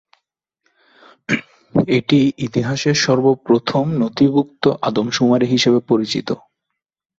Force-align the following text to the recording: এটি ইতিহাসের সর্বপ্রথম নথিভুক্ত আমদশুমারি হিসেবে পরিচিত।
এটি 1.91 2.19
ইতিহাসের 2.45 2.95
সর্বপ্রথম 2.97 3.85
নথিভুক্ত 4.01 4.63
আমদশুমারি 4.87 5.47
হিসেবে 5.47 5.79
পরিচিত। 5.89 6.27